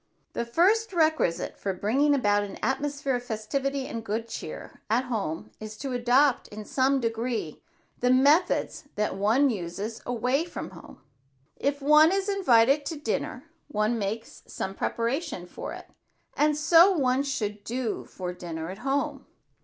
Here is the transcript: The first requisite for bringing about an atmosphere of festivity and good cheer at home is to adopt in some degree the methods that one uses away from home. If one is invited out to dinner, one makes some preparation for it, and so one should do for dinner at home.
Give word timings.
The 0.33 0.45
first 0.45 0.93
requisite 0.93 1.59
for 1.59 1.73
bringing 1.75 2.15
about 2.15 2.41
an 2.41 2.57
atmosphere 2.63 3.17
of 3.17 3.23
festivity 3.23 3.85
and 3.85 4.03
good 4.03 4.27
cheer 4.27 4.81
at 4.89 5.03
home 5.03 5.51
is 5.59 5.77
to 5.77 5.91
adopt 5.91 6.47
in 6.47 6.65
some 6.65 6.99
degree 6.99 7.61
the 7.99 8.09
methods 8.09 8.85
that 8.95 9.15
one 9.15 9.51
uses 9.51 10.01
away 10.03 10.43
from 10.45 10.71
home. 10.71 11.03
If 11.55 11.83
one 11.83 12.11
is 12.11 12.29
invited 12.29 12.79
out 12.79 12.85
to 12.87 12.95
dinner, 12.97 13.43
one 13.67 13.99
makes 13.99 14.41
some 14.47 14.73
preparation 14.73 15.45
for 15.45 15.71
it, 15.71 15.87
and 16.35 16.57
so 16.57 16.89
one 16.97 17.21
should 17.21 17.63
do 17.63 18.05
for 18.05 18.33
dinner 18.33 18.71
at 18.71 18.79
home. 18.79 19.27